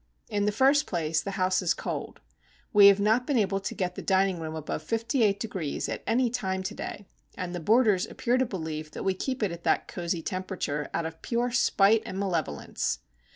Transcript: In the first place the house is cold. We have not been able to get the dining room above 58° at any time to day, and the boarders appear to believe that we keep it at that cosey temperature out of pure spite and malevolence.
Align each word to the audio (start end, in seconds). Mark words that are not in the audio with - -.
In 0.29 0.45
the 0.45 0.51
first 0.51 0.87
place 0.87 1.21
the 1.21 1.29
house 1.37 1.61
is 1.61 1.75
cold. 1.75 2.21
We 2.73 2.87
have 2.87 2.99
not 2.99 3.27
been 3.27 3.37
able 3.37 3.59
to 3.59 3.75
get 3.75 3.93
the 3.93 4.01
dining 4.01 4.39
room 4.39 4.55
above 4.55 4.81
58° 4.83 5.89
at 5.89 6.01
any 6.07 6.31
time 6.31 6.63
to 6.63 6.73
day, 6.73 7.05
and 7.37 7.53
the 7.53 7.59
boarders 7.59 8.07
appear 8.07 8.39
to 8.39 8.45
believe 8.47 8.89
that 8.93 9.03
we 9.03 9.13
keep 9.13 9.43
it 9.43 9.51
at 9.51 9.63
that 9.63 9.87
cosey 9.87 10.23
temperature 10.23 10.89
out 10.91 11.05
of 11.05 11.21
pure 11.21 11.51
spite 11.51 12.01
and 12.03 12.17
malevolence. 12.17 12.97